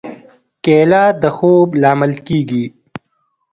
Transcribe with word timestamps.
کېله 0.63 1.03
د 1.21 1.23
خوب 1.35 1.67
لامل 1.81 2.13
کېږي. 2.27 2.65